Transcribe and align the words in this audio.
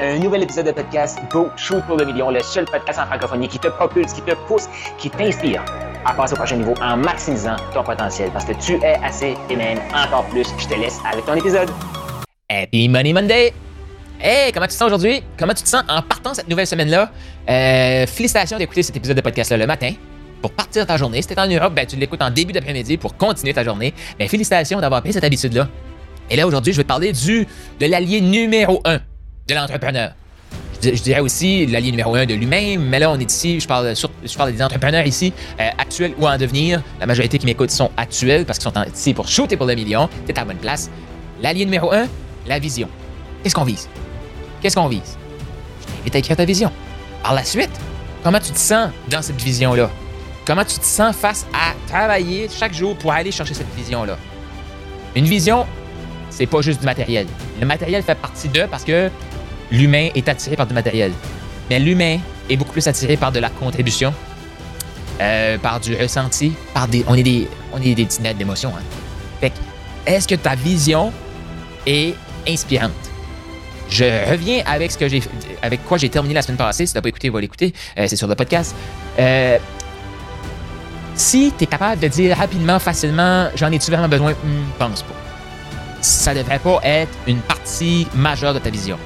Un 0.00 0.18
nouvel 0.18 0.42
épisode 0.42 0.66
de 0.66 0.72
podcast 0.72 1.20
Go 1.30 1.50
Shoot 1.56 1.80
pour 1.86 1.96
le 1.96 2.04
million, 2.04 2.28
le 2.28 2.42
seul 2.42 2.64
podcast 2.64 2.98
en 2.98 3.06
francophonie 3.06 3.46
qui 3.46 3.60
te 3.60 3.68
propulse, 3.68 4.12
qui 4.12 4.22
te 4.22 4.32
pousse, 4.48 4.68
qui 4.98 5.08
t'inspire 5.08 5.64
à 6.04 6.12
passer 6.12 6.32
au 6.32 6.36
prochain 6.36 6.56
niveau 6.56 6.74
en 6.82 6.96
maximisant 6.96 7.54
ton 7.72 7.84
potentiel 7.84 8.28
parce 8.32 8.44
que 8.44 8.54
tu 8.54 8.72
es 8.82 8.96
assez 9.04 9.36
et 9.48 9.54
même 9.54 9.78
encore 9.94 10.24
plus. 10.30 10.48
Je 10.58 10.66
te 10.66 10.74
laisse 10.74 10.98
avec 11.08 11.24
ton 11.24 11.34
épisode. 11.34 11.70
Happy 12.48 12.88
Money 12.88 13.12
Monday! 13.12 13.52
Hey, 14.20 14.50
comment 14.50 14.66
tu 14.66 14.72
te 14.72 14.78
sens 14.78 14.88
aujourd'hui? 14.88 15.22
Comment 15.38 15.54
tu 15.54 15.62
te 15.62 15.68
sens 15.68 15.84
en 15.88 16.02
partant 16.02 16.34
cette 16.34 16.48
nouvelle 16.48 16.66
semaine-là? 16.66 17.12
Euh, 17.48 18.04
félicitations 18.08 18.58
d'écouter 18.58 18.82
cet 18.82 18.96
épisode 18.96 19.16
de 19.16 19.22
podcast-là 19.22 19.58
le 19.58 19.66
matin 19.68 19.92
pour 20.42 20.50
partir 20.50 20.88
ta 20.88 20.96
journée. 20.96 21.22
Si 21.22 21.28
t'es 21.28 21.38
en 21.38 21.46
Europe, 21.46 21.72
ben, 21.72 21.86
tu 21.86 21.94
l'écoutes 21.94 22.22
en 22.22 22.30
début 22.30 22.52
d'après-midi 22.52 22.96
pour 22.96 23.16
continuer 23.16 23.54
ta 23.54 23.62
journée. 23.62 23.94
Mais 24.18 24.26
félicitations 24.26 24.80
d'avoir 24.80 25.02
pris 25.02 25.12
cette 25.12 25.22
habitude-là. 25.22 25.68
Et 26.30 26.34
là, 26.34 26.48
aujourd'hui, 26.48 26.72
je 26.72 26.78
vais 26.78 26.82
te 26.82 26.88
parler 26.88 27.12
du, 27.12 27.46
de 27.78 27.86
l'allié 27.86 28.20
numéro 28.20 28.80
1 28.84 28.98
de 29.46 29.54
l'entrepreneur. 29.54 30.12
Je, 30.82 30.90
dirais 30.90 31.20
aussi 31.20 31.66
l'allié 31.66 31.90
numéro 31.90 32.14
un 32.14 32.26
de 32.26 32.34
lui-même, 32.34 32.82
mais 32.82 32.98
là, 32.98 33.10
on 33.10 33.18
est 33.18 33.30
ici, 33.30 33.58
je 33.58 33.66
parle, 33.66 33.94
je 33.96 34.36
parle 34.36 34.52
des 34.52 34.62
entrepreneurs 34.62 35.06
ici, 35.06 35.32
euh, 35.58 35.70
actuels 35.78 36.12
ou 36.18 36.26
en 36.28 36.36
devenir. 36.36 36.82
La 37.00 37.06
majorité 37.06 37.38
qui 37.38 37.46
m'écoutent 37.46 37.70
sont 37.70 37.90
actuels 37.96 38.44
parce 38.44 38.58
qu'ils 38.58 38.70
sont 38.70 38.84
ici 38.92 39.14
pour 39.14 39.28
shooter 39.28 39.56
pour 39.56 39.66
le 39.66 39.74
million. 39.74 40.08
T'es 40.26 40.36
à 40.36 40.42
la 40.42 40.46
bonne 40.46 40.58
place. 40.58 40.90
L'allié 41.40 41.64
numéro 41.64 41.92
un, 41.92 42.06
la 42.46 42.58
vision. 42.58 42.88
Qu'est-ce 43.42 43.54
qu'on 43.54 43.64
vise? 43.64 43.88
Qu'est-ce 44.60 44.76
qu'on 44.76 44.88
vise? 44.88 45.16
Je 45.88 45.96
t'invite 45.96 46.14
à 46.14 46.18
écrire 46.18 46.36
ta 46.36 46.44
vision. 46.44 46.70
Par 47.22 47.32
la 47.32 47.44
suite, 47.44 47.70
comment 48.22 48.40
tu 48.40 48.52
te 48.52 48.58
sens 48.58 48.90
dans 49.08 49.22
cette 49.22 49.40
vision-là? 49.40 49.90
Comment 50.46 50.64
tu 50.64 50.78
te 50.78 50.84
sens 50.84 51.16
face 51.16 51.46
à 51.54 51.72
travailler 51.90 52.48
chaque 52.50 52.74
jour 52.74 52.94
pour 52.96 53.12
aller 53.12 53.32
chercher 53.32 53.54
cette 53.54 53.74
vision-là? 53.74 54.18
Une 55.16 55.24
vision, 55.24 55.66
c'est 56.28 56.46
pas 56.46 56.60
juste 56.60 56.80
du 56.80 56.86
matériel. 56.86 57.26
Le 57.58 57.66
matériel 57.66 58.02
fait 58.02 58.14
partie 58.16 58.48
d'eux 58.48 58.66
parce 58.70 58.84
que 58.84 59.10
l'humain 59.70 60.08
est 60.14 60.28
attiré 60.28 60.56
par 60.56 60.66
du 60.66 60.74
matériel. 60.74 61.12
Mais 61.70 61.78
l'humain 61.78 62.18
est 62.50 62.56
beaucoup 62.56 62.72
plus 62.72 62.86
attiré 62.86 63.16
par 63.16 63.32
de 63.32 63.38
la 63.38 63.50
contribution, 63.50 64.12
euh, 65.20 65.58
par 65.58 65.80
du 65.80 65.94
ressenti, 65.94 66.52
par 66.72 66.88
des. 66.88 67.04
On 67.08 67.14
est 67.14 67.22
des, 67.22 67.48
on 67.72 67.80
est 67.80 67.94
des 67.94 68.04
petits 68.04 68.22
nets 68.22 68.36
d'émotions. 68.36 68.72
Hein. 68.76 68.82
Fait 69.40 69.52
est-ce 70.06 70.28
que 70.28 70.34
ta 70.34 70.54
vision 70.54 71.12
est 71.86 72.14
inspirante? 72.46 72.92
Je 73.88 74.30
reviens 74.30 74.62
avec 74.66 74.92
ce 74.92 74.98
que 74.98 75.08
j'ai, 75.08 75.22
avec 75.62 75.84
quoi 75.84 75.98
j'ai 75.98 76.08
terminé 76.08 76.34
la 76.34 76.42
semaine 76.42 76.56
passée. 76.56 76.86
Si 76.86 76.92
tu 76.92 76.98
n'as 76.98 77.02
pas 77.02 77.08
écouté, 77.08 77.30
va 77.30 77.40
l'écouter. 77.40 77.72
Euh, 77.98 78.06
c'est 78.08 78.16
sur 78.16 78.28
le 78.28 78.34
podcast. 78.34 78.74
Euh, 79.18 79.58
si 81.14 81.52
tu 81.56 81.64
es 81.64 81.66
capable 81.66 82.00
de 82.00 82.08
dire 82.08 82.36
rapidement, 82.36 82.78
facilement, 82.78 83.48
j'en 83.54 83.70
ai-tu 83.70 83.90
vraiment 83.90 84.08
besoin? 84.08 84.32
Hmm, 84.32 84.64
pense 84.78 85.02
pas. 85.02 85.14
Ça 86.00 86.34
devrait 86.34 86.58
pas 86.58 86.80
être 86.82 87.12
une 87.26 87.38
partie 87.38 88.06
majeure 88.14 88.52
de 88.52 88.58
ta 88.58 88.68
vision 88.68 88.98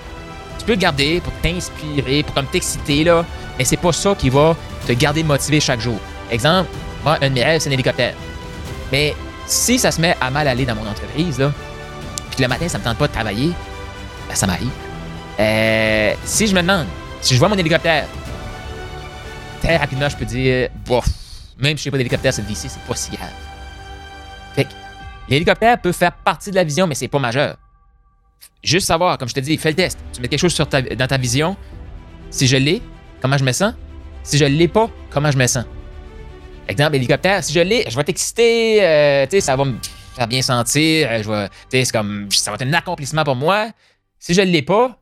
peux 0.68 0.74
le 0.74 0.80
garder 0.80 1.20
pour 1.22 1.32
t'inspirer, 1.40 2.22
pour 2.22 2.34
comme 2.34 2.46
t'exciter, 2.46 3.02
là, 3.02 3.24
mais 3.56 3.64
c'est 3.64 3.78
pas 3.78 3.90
ça 3.90 4.14
qui 4.14 4.28
va 4.28 4.54
te 4.86 4.92
garder 4.92 5.22
motivé 5.22 5.60
chaque 5.60 5.80
jour. 5.80 5.98
Exemple, 6.30 6.68
moi, 7.02 7.16
un 7.22 7.30
de 7.30 7.34
mes 7.34 7.42
rêves, 7.42 7.62
c'est 7.62 7.70
un 7.70 7.72
hélicoptère. 7.72 8.12
Mais 8.92 9.14
si 9.46 9.78
ça 9.78 9.90
se 9.90 9.98
met 9.98 10.14
à 10.20 10.30
mal 10.30 10.46
aller 10.46 10.66
dans 10.66 10.74
mon 10.74 10.86
entreprise, 10.86 11.38
là, 11.38 11.52
puis 12.30 12.42
le 12.42 12.48
matin, 12.48 12.68
ça 12.68 12.76
me 12.76 12.84
tente 12.84 12.98
pas 12.98 13.08
de 13.08 13.12
travailler, 13.14 13.50
ben, 14.28 14.34
ça 14.34 14.46
m'arrive. 14.46 14.68
Euh, 15.40 16.12
si 16.24 16.46
je 16.46 16.54
me 16.54 16.60
demande, 16.60 16.86
si 17.22 17.32
je 17.32 17.38
vois 17.38 17.48
mon 17.48 17.56
hélicoptère, 17.56 18.04
très 19.62 19.78
rapidement, 19.78 20.10
je 20.10 20.16
peux 20.18 20.26
dire, 20.26 20.68
bof, 20.84 21.06
même 21.58 21.78
si 21.78 21.78
je 21.78 21.84
sais 21.84 21.90
pas 21.90 21.96
d'hélicoptère 21.96 22.34
cette 22.34 22.46
vie-ci, 22.46 22.68
c'est 22.68 22.82
pas 22.82 22.94
si 22.94 23.10
grave. 23.10 23.30
Fait 24.54 24.64
que 24.64 24.70
l'hélicoptère 25.30 25.80
peut 25.80 25.92
faire 25.92 26.12
partie 26.12 26.50
de 26.50 26.56
la 26.56 26.64
vision, 26.64 26.86
mais 26.86 26.94
c'est 26.94 27.08
pas 27.08 27.18
majeur. 27.18 27.56
Juste 28.62 28.86
savoir, 28.86 29.18
comme 29.18 29.28
je 29.28 29.34
te 29.34 29.40
dis, 29.40 29.56
fais 29.56 29.70
le 29.70 29.76
test. 29.76 29.98
Tu 30.12 30.20
mets 30.20 30.28
quelque 30.28 30.40
chose 30.40 30.54
sur 30.54 30.66
dans 30.66 31.06
ta 31.06 31.16
vision. 31.16 31.56
Si 32.30 32.46
je 32.46 32.56
l'ai, 32.56 32.82
comment 33.20 33.38
je 33.38 33.44
me 33.44 33.52
sens? 33.52 33.74
Si 34.22 34.36
je 34.36 34.44
l'ai 34.44 34.68
pas, 34.68 34.90
comment 35.10 35.30
je 35.30 35.38
me 35.38 35.46
sens? 35.46 35.64
Exemple, 36.68 36.96
hélicoptère, 36.96 37.42
si 37.42 37.52
je 37.52 37.60
l'ai, 37.60 37.84
je 37.88 37.96
vais 37.96 38.04
t'exciter, 38.04 38.78
euh, 38.82 39.24
tu 39.24 39.36
sais, 39.36 39.40
ça 39.40 39.56
va 39.56 39.64
me 39.64 39.76
faire 40.14 40.28
bien 40.28 40.42
sentir, 40.42 41.08
euh, 41.10 41.22
je 41.22 41.30
vais, 41.78 41.84
comme, 41.86 42.28
ça 42.30 42.50
va 42.50 42.56
être 42.56 42.68
un 42.68 42.74
accomplissement 42.74 43.24
pour 43.24 43.36
moi. 43.36 43.68
Si 44.18 44.34
je 44.34 44.42
ne 44.42 44.50
l'ai 44.50 44.60
pas, 44.60 44.98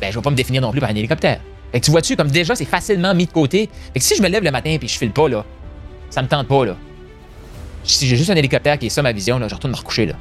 ben, 0.00 0.12
je 0.12 0.16
vais 0.16 0.22
pas 0.22 0.30
me 0.30 0.36
définir 0.36 0.62
non 0.62 0.70
plus 0.70 0.80
par 0.80 0.90
un 0.90 0.94
hélicoptère. 0.94 1.40
Fait 1.72 1.80
que 1.80 1.84
tu 1.84 1.90
vois-tu, 1.90 2.14
comme 2.14 2.30
déjà, 2.30 2.54
c'est 2.54 2.64
facilement 2.64 3.14
mis 3.14 3.26
de 3.26 3.32
côté. 3.32 3.68
Fait 3.92 4.00
si 4.00 4.14
je 4.14 4.22
me 4.22 4.28
lève 4.28 4.44
le 4.44 4.50
matin 4.52 4.70
et 4.70 4.78
je 4.80 4.98
file 4.98 5.10
pas, 5.10 5.28
là, 5.28 5.44
ça 6.08 6.22
me 6.22 6.28
tente 6.28 6.46
pas, 6.46 6.64
là. 6.64 6.76
Si 7.82 8.06
j'ai 8.06 8.16
juste 8.16 8.30
un 8.30 8.36
hélicoptère 8.36 8.78
qui 8.78 8.86
est 8.86 8.90
ça 8.90 9.02
ma 9.02 9.12
vision, 9.12 9.38
là, 9.38 9.48
je 9.48 9.54
retourne 9.54 9.72
me 9.72 9.76
recoucher, 9.76 10.06
là. 10.06 10.14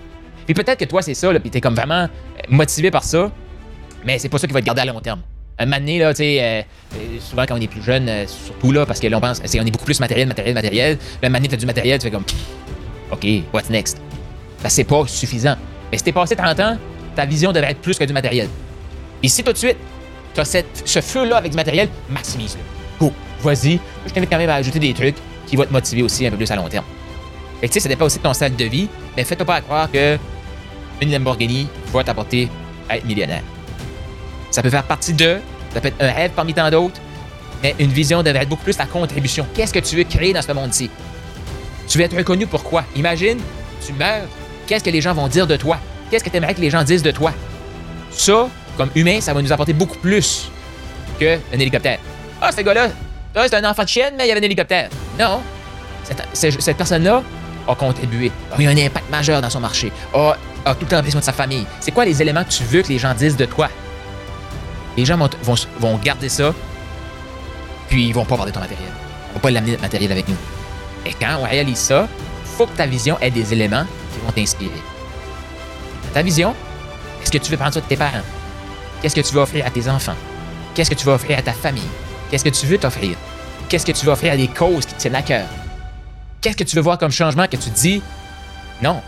Puis 0.47 0.53
peut-être 0.53 0.80
que 0.80 0.85
toi, 0.85 1.02
c'est 1.02 1.13
ça, 1.13 1.31
là, 1.31 1.40
puis 1.41 1.50
t'es 1.50 1.59
comme 1.59 1.75
vraiment 1.75 2.03
euh, 2.03 2.08
motivé 2.47 2.90
par 2.90 3.03
ça, 3.03 3.30
mais 4.06 4.18
c'est 4.18 4.30
pas 4.30 4.38
ça 4.38 4.47
qui 4.47 4.53
va 4.53 4.62
te 4.62 4.66
garder 4.66 4.81
à 4.81 4.85
long 4.85 5.02
terme. 5.02 5.19
Un 5.59 5.66
moment 5.66 5.78
donné, 5.78 6.00
là, 6.00 6.13
tu 6.13 6.19
sais, 6.19 6.40
euh, 6.41 6.62
euh, 6.96 7.18
souvent 7.19 7.46
quand 7.46 7.58
on 7.58 7.62
est 7.62 7.68
plus 7.68 7.84
jeune, 7.84 8.09
surtout 8.28 8.72
là, 8.72 8.86
parce 8.86 9.02
que 9.02 9.07
là, 9.07 9.18
on 9.18 9.19
pense, 9.19 9.41
c'est, 9.44 9.59
on 9.59 9.66
est 9.66 9.72
beaucoup 9.72 9.86
plus 9.86 10.00
matériel, 10.00 10.28
matériel, 10.28 10.56
matériel. 10.56 10.97
Le 11.22 11.25
un 11.25 11.30
moment 11.30 11.40
donné, 11.40 11.50
t'as 11.50 11.57
du 11.57 11.66
matériel, 11.66 12.00
tu 12.00 12.06
fais 12.06 12.12
comme, 12.12 12.24
OK, 13.12 13.28
what's 13.53 13.69
next? 13.69 13.97
Ben, 14.63 14.69
c'est 14.69 14.86
pas 14.86 15.06
suffisant. 15.06 15.56
Mais 15.91 15.97
si 15.97 16.06
t'es 16.06 16.13
passé 16.13 16.36
30 16.36 16.59
ans, 16.62 16.78
ta 17.13 17.25
vision 17.25 17.52
devrait 17.52 17.72
être 17.72 17.81
plus 17.81 17.97
que 17.97 18.06
du 18.06 18.13
matériel. 18.13 18.47
Et 19.22 19.28
si 19.28 19.44
tout 19.44 19.52
de 19.52 19.57
suite, 19.57 19.78
t'as 20.34 20.46
ce 20.46 21.02
feu-là 21.02 21.38
avec 21.38 21.52
du 21.52 21.57
matériel, 21.57 21.90
maximise-le. 22.09 22.62
Go, 23.00 23.12
vas-y. 23.41 23.80
Je 24.06 24.13
t'invite 24.13 24.30
quand 24.30 24.38
même 24.38 24.50
à 24.50 24.56
ajouter 24.56 24.80
des 24.80 24.94
trucs 24.94 25.16
qui 25.46 25.57
vont 25.57 25.66
te 25.66 25.74
motiver 25.74 26.03
aussi 26.03 26.25
un 26.25 26.30
peu 26.30 26.38
plus 26.38 26.50
à 26.52 26.56
long 26.56 26.69
terme. 26.69 26.86
Que, 27.62 27.68
tu 27.68 27.74
sais, 27.74 27.80
ça 27.80 27.90
dépend 27.90 28.06
aussi 28.06 28.19
de 28.19 28.24
ton 28.24 28.34
style 28.34 28.56
de 28.56 28.66
vie, 28.66 28.88
mais 29.16 29.24
fais-toi 29.24 29.46
pas 29.46 29.62
croire 29.62 29.91
que 29.91 30.18
une 31.02 31.12
Lamborghini 31.12 31.68
va 31.94 32.03
t'apporter 32.03 32.50
à 32.90 32.97
être 32.97 33.06
millionnaire. 33.06 33.44
Ça 34.52 34.62
peut 34.62 34.69
faire 34.69 34.84
partie 34.84 35.13
de, 35.13 35.38
ça 35.74 35.81
peut 35.81 35.90
être 35.90 36.02
un 36.02 36.12
rêve 36.12 36.31
parmi 36.35 36.53
tant 36.53 36.69
d'autres, 36.69 37.00
mais 37.62 37.75
une 37.80 37.91
vision 37.91 38.24
devrait 38.24 38.44
être 38.44 38.50
beaucoup 38.50 38.63
plus 38.63 38.78
la 38.78 38.85
contribution. 38.85 39.46
Qu'est-ce 39.53 39.74
que 39.74 39.80
tu 39.80 39.96
veux 39.96 40.03
créer 40.03 40.34
dans 40.34 40.41
ce 40.41 40.52
monde-ci? 40.52 40.90
Tu 41.88 41.97
veux 41.97 42.03
être 42.03 42.16
reconnu 42.16 42.47
pour 42.47 42.63
quoi? 42.63 42.84
Imagine, 42.96 43.40
tu 43.86 43.94
meurs, 43.94 44.28
qu'est-ce 44.66 44.84
que 44.84 44.90
les 44.90 45.02
gens 45.02 45.13
vont 45.13 45.28
dire 45.28 45.47
de 45.47 45.56
toi? 45.56 45.80
Qu'est-ce 46.09 46.24
que 46.24 46.30
tu 46.30 46.38
aimerais 46.38 46.53
que 46.53 46.62
les 46.62 46.69
gens 46.69 46.84
disent 46.84 47.03
de 47.03 47.12
toi? 47.12 47.34
Ça, 48.12 48.47
comme 48.78 48.90
humain, 48.96 49.22
ça 49.22 49.34
va 49.34 49.41
nous 49.41 49.52
apporter 49.52 49.74
beaucoup 49.74 49.97
plus 49.97 50.50
qu'un 51.19 51.40
hélicoptère. 51.52 52.00
Ah, 52.41 52.52
ce 52.52 52.62
gars-là, 52.62 52.90
c'est 53.36 53.56
un 53.56 53.69
enfant 53.69 53.84
de 53.84 53.90
chienne, 53.90 54.13
mais 54.18 54.25
il 54.25 54.28
y 54.30 54.31
avait 54.31 54.40
un 54.40 54.44
hélicoptère. 54.44 54.90
Non. 55.19 55.41
Cette 56.34 56.78
personne-là 56.78 57.24
a 57.68 57.76
contribué, 57.76 58.32
a 58.56 58.62
eu 58.62 58.68
un 58.68 58.78
impact 58.78 59.10
majeur 59.10 59.42
dans 59.42 59.50
son 59.50 59.60
marché, 59.60 59.92
a 60.14 60.76
tout 60.76 60.86
le 60.86 60.88
temps 60.88 61.02
de 61.02 61.22
sa 61.22 61.34
famille. 61.34 61.66
C'est 61.80 61.92
quoi 61.92 62.06
les 62.06 62.22
éléments 62.22 62.44
que 62.44 62.50
tu 62.50 62.64
veux 62.64 62.82
que 62.82 62.90
les 62.90 63.00
gens 63.00 63.14
disent 63.14 63.38
de 63.38 63.46
toi? 63.46 63.70
Les 64.98 65.06
gens 65.06 65.18
vont, 65.18 65.56
vont, 65.80 65.98
garder 65.98 66.30
ça, 66.30 66.54
puis 67.88 68.08
ils 68.08 68.14
vont 68.14 68.26
pas 68.26 68.34
avoir 68.34 68.48
de 68.48 68.52
ton 68.52 68.60
matériel. 68.60 68.90
Ils 69.30 69.34
vont 69.36 69.40
pas 69.40 69.52
l'amener 69.52 69.76
de 69.76 69.82
matériel 69.82 70.12
avec 70.12 70.28
nous. 70.28 70.38
Et 71.06 71.14
quand 71.14 71.38
on 71.40 71.44
réalise 71.44 71.78
ça, 71.78 72.08
faut 72.58 72.66
que 72.66 72.76
ta 72.76 72.88
vision 72.88 73.18
ait 73.20 73.32
des 73.32 73.54
éléments 73.54 73.86
qui 74.14 74.26
vont 74.26 74.32
t'inspirer. 74.32 74.82
Ta 76.14 76.24
vision, 76.24 76.56
est-ce 77.22 77.32
que 77.32 77.38
tu 77.38 77.52
veux 77.52 77.58
prendre 77.58 77.74
ça 77.74 77.82
de 77.82 77.86
tes 77.86 77.96
parents? 77.96 78.24
Qu'est-ce 79.02 79.16
que 79.16 79.22
tu 79.22 79.34
veux 79.34 79.42
offrir 79.42 79.66
à 79.66 79.70
tes 79.70 79.88
enfants? 79.88 80.16
Qu'est-ce 80.74 80.90
que 80.90 80.96
tu 80.96 81.06
veux 81.06 81.14
offrir 81.14 81.38
à 81.38 81.42
ta 81.44 81.54
famille? 81.54 81.84
Qu'est-ce 82.30 82.44
que 82.44 82.50
tu 82.50 82.66
veux 82.66 82.78
t'offrir? 82.78 83.16
Qu'est-ce 83.70 83.86
que 83.86 83.92
tu 83.92 84.06
veux 84.06 84.12
offrir 84.12 84.34
à 84.34 84.38
des 84.38 84.48
causes 84.48 84.86
qui 84.86 84.94
te 84.96 85.00
tiennent 85.00 85.16
à 85.16 85.22
cœur? 85.22 85.46
Qu'est-ce 86.42 86.58
que 86.58 86.64
tu 86.64 86.75
veux 86.75 86.81
voir 86.81 86.98
comme 86.98 87.12
changement 87.12 87.48
que 87.48 87.58
tu 87.58 87.70
dis, 87.70 88.02
non, 88.81 89.02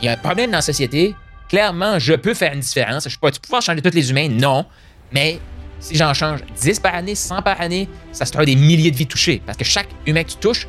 il 0.00 0.06
y 0.06 0.08
a 0.08 0.12
un 0.12 0.16
problème 0.16 0.50
dans 0.50 0.58
la 0.58 0.62
société. 0.62 1.14
Clairement, 1.48 1.98
je 1.98 2.14
peux 2.14 2.34
faire 2.34 2.52
une 2.52 2.60
différence. 2.60 3.08
Je 3.08 3.18
peux 3.18 3.30
pouvoir 3.30 3.62
changer 3.62 3.80
tous 3.80 3.94
les 3.94 4.10
humains, 4.10 4.28
non. 4.28 4.66
Mais 5.12 5.40
si 5.80 5.96
j'en 5.96 6.12
change 6.14 6.40
10 6.60 6.80
par 6.80 6.94
année, 6.94 7.14
100 7.14 7.42
par 7.42 7.60
année, 7.60 7.88
ça 8.12 8.24
sera 8.24 8.44
des 8.44 8.56
milliers 8.56 8.90
de 8.90 8.96
vies 8.96 9.06
touchées. 9.06 9.42
Parce 9.44 9.56
que 9.56 9.64
chaque 9.64 9.88
humain 10.06 10.24
que 10.24 10.30
tu 10.30 10.36
touches, 10.36 10.66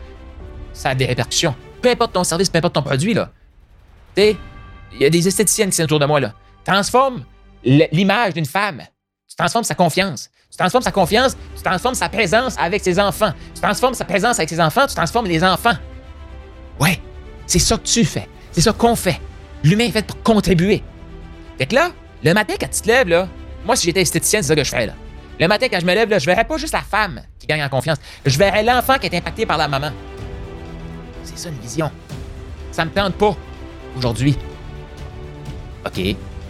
ça 0.74 0.90
a 0.90 0.96
des 0.96 1.06
répercussions. 1.06 1.56
Peu 1.81 1.90
importe 1.90 2.13
ton 2.13 2.24
service, 2.24 2.50
peu 2.50 2.57
importe 2.57 2.75
ton 2.75 2.81
produit, 2.81 3.13
là. 3.13 3.31
Tu 4.16 4.36
il 4.94 5.02
y 5.02 5.06
a 5.06 5.09
des 5.09 5.28
esthéticiennes 5.28 5.69
qui 5.69 5.75
sont 5.75 5.84
autour 5.84 6.00
de 6.00 6.06
moi. 6.06 6.22
Transforme 6.63 7.25
l'image 7.63 8.34
d'une 8.34 8.46
femme. 8.46 8.81
Tu 9.28 9.36
transformes 9.36 9.66
sa 9.66 9.75
confiance. 9.75 10.30
Tu 10.56 10.60
transformes 10.60 10.84
sa 10.84 10.92
confiance, 10.94 11.36
tu 11.54 11.62
transformes 11.63 11.96
sa 11.96 12.07
présence 12.07 12.56
avec 12.57 12.81
ses 12.81 12.98
enfants. 12.98 13.34
Tu 13.54 13.60
transformes 13.60 13.94
sa 13.94 14.06
présence 14.06 14.40
avec 14.40 14.48
ses 14.48 14.62
enfants, 14.62 14.88
tu 14.88 14.96
transformes 14.96 15.25
les 15.25 15.44
enfants. 15.44 15.74
Ouais, 16.80 16.98
c'est 17.46 17.60
ça 17.60 17.75
que 17.75 17.84
tu 17.84 18.06
fais. 18.06 18.30
C'est 18.54 18.62
ça 18.62 18.72
qu'on 18.72 18.96
fait. 18.96 19.19
L'humain 19.66 19.84
est 19.84 19.92
fait 19.92 20.06
pour 20.06 20.24
contribuer. 20.24 20.81
Fait 21.57 21.66
que 21.66 21.75
là, 21.75 21.92
le 22.24 22.34
matin, 22.34 22.54
quand 22.57 22.69
tu 22.69 22.80
te 22.80 22.88
lèves, 22.88 23.10
là, 23.10 23.28
moi, 23.66 23.75
si 23.75 23.88
j'étais 23.88 24.02
esthéticienne, 24.02 24.44
c'est 24.44 24.48
ça 24.48 24.56
que 24.56 24.63
je 24.63 24.69
ferais, 24.69 24.86
là. 24.86 24.94
Le 25.42 25.50
matin, 25.50 25.68
quand 25.69 25.81
je 25.81 25.86
me 25.86 25.94
lève, 25.94 26.10
là, 26.10 26.19
je 26.19 26.25
verrais 26.25 26.46
pas 26.46 26.56
juste 26.56 26.72
la 26.72 26.84
femme 26.84 27.22
qui 27.38 27.48
gagne 27.48 27.62
en 27.62 27.68
confiance. 27.68 27.98
Je 28.25 28.38
verrais 28.38 28.63
l'enfant 28.63 28.98
qui 28.98 29.08
est 29.08 29.18
impacté 29.18 29.46
par 29.46 29.58
la 29.58 29.68
maman. 29.68 29.92
C'est 31.25 31.38
ça 31.38 31.50
une 31.50 31.60
vision. 31.60 31.92
Ça 32.72 32.86
me 32.86 32.92
tente 32.92 33.16
pas 33.16 33.36
aujourd'hui. 33.98 34.38
OK, 35.86 36.00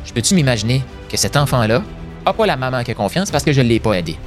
je 0.05 0.13
peux-tu 0.13 0.35
m'imaginer 0.35 0.83
que 1.09 1.17
cet 1.17 1.35
enfant-là 1.37 1.81
a 2.25 2.33
pas 2.33 2.45
la 2.45 2.55
maman 2.57 2.83
qui 2.83 2.91
a 2.91 2.93
confiance 2.95 3.31
parce 3.31 3.43
que 3.43 3.53
je 3.53 3.61
ne 3.61 3.67
l'ai 3.67 3.79
pas 3.79 3.93
aidé? 3.93 4.17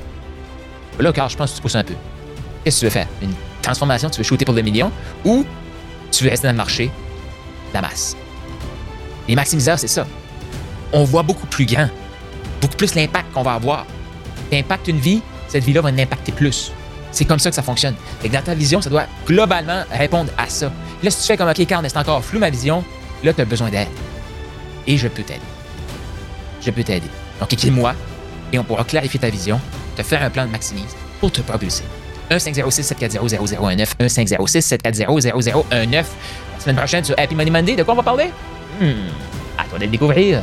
Là, 0.99 1.12
car 1.12 1.29
je 1.29 1.37
pense 1.37 1.50
que 1.50 1.56
tu 1.56 1.62
pousses 1.62 1.77
un 1.77 1.85
peu. 1.85 1.95
Qu'est-ce 2.65 2.77
que 2.77 2.81
tu 2.81 2.87
veux 2.87 2.91
faire? 2.91 3.06
Une 3.23 3.33
transformation, 3.62 4.11
tu 4.11 4.19
veux 4.19 4.25
shooter 4.25 4.45
pour 4.45 4.55
le 4.55 4.62
million 4.62 4.91
ou 5.25 5.45
tu 6.11 6.25
veux 6.25 6.31
rester 6.31 6.47
dans 6.47 6.53
le 6.53 6.59
marché? 6.59 6.91
La 7.73 7.81
masse. 7.81 8.17
Les 9.29 9.35
maximiseurs, 9.37 9.79
c'est 9.79 9.89
ça. 9.89 10.06
On 10.93 11.05
voit 11.05 11.23
beaucoup 11.23 11.47
plus 11.47 11.67
grand. 11.67 11.89
beaucoup 12.61 12.77
plus 12.77 12.95
l'impact 12.95 13.33
qu'on 13.33 13.43
va 13.43 13.55
avoir. 13.55 13.87
Tu 14.50 14.56
impactes 14.56 14.89
une 14.89 14.99
vie, 14.99 15.21
cette 15.49 15.65
vie-là 15.65 15.81
va 15.81 15.91
en 15.91 15.99
impacter 15.99 16.33
plus. 16.33 16.73
C'est 17.11 17.25
comme 17.25 17.39
ça 17.39 17.50
que 17.50 17.56
ça 17.56 17.62
fonctionne. 17.62 17.95
Et 18.23 18.29
dans 18.29 18.43
ta 18.43 18.55
vision, 18.55 18.81
ça 18.81 18.91
doit 18.91 19.06
globalement 19.27 19.83
répondre 19.91 20.31
à 20.37 20.49
ça. 20.49 20.71
Là, 21.03 21.11
si 21.11 21.21
tu 21.21 21.27
fais 21.27 21.37
comme 21.37 21.49
OK, 21.49 21.67
Carl, 21.67 21.85
c'est 21.89 21.97
encore 21.97 22.25
flou 22.25 22.39
ma 22.39 22.50
vision, 22.50 22.85
là, 23.25 23.33
tu 23.33 23.41
as 23.41 23.45
besoin 23.45 23.71
d'aide. 23.71 23.89
Et 24.87 24.97
je 24.97 25.09
peux 25.09 25.23
t'aider. 25.23 25.41
Je 26.61 26.71
peux 26.71 26.83
t'aider. 26.83 27.09
Donc, 27.40 27.52
écris-moi 27.52 27.94
et 28.52 28.58
on 28.58 28.64
pourra 28.64 28.85
clarifier 28.85 29.20
ta 29.20 29.31
vision, 29.31 29.61
te 29.96 30.02
faire 30.02 30.23
un 30.23 30.31
plan 30.31 30.46
de 30.46 30.50
maximise 30.50 30.94
pour 31.20 31.31
te 31.31 31.40
propulser. 31.40 31.85
1-506-740-0019. 32.31 33.87
1-506-740-0019. 34.00 35.93
La 35.93 36.05
semaine 36.61 36.76
prochaine 36.76 37.05
sur 37.05 37.14
Happy 37.19 37.35
Money 37.35 37.50
Monday, 37.50 37.76
de 37.76 37.82
quoi 37.82 37.94
on 37.94 37.99
va 37.99 38.02
parler? 38.02 38.31
Hmm, 38.81 39.08
à 39.56 39.64
toi 39.64 39.79
de 39.79 39.85
le 39.85 39.90
découvrir. 39.90 40.43